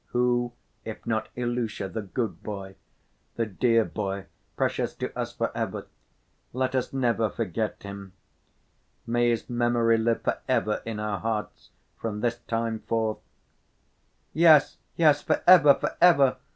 Who, 0.13 0.53
if 0.83 1.05
not 1.05 1.29
Ilusha, 1.35 1.87
the 1.87 2.01
good 2.01 2.41
boy, 2.41 2.75
the 3.35 3.45
dear 3.45 3.85
boy, 3.85 4.25
precious 4.57 4.95
to 4.95 5.15
us 5.15 5.31
for 5.31 5.55
ever! 5.55 5.85
Let 6.53 6.73
us 6.73 6.91
never 6.91 7.29
forget 7.29 7.83
him. 7.83 8.13
May 9.05 9.29
his 9.29 9.47
memory 9.47 9.99
live 9.99 10.23
for 10.23 10.39
ever 10.47 10.81
in 10.87 10.99
our 10.99 11.19
hearts 11.19 11.69
from 11.99 12.21
this 12.21 12.39
time 12.39 12.79
forth!" 12.79 13.19
"Yes, 14.33 14.77
yes, 14.95 15.21
for 15.21 15.43
ever, 15.45 15.75
for 15.75 15.95
ever!" 16.01 16.37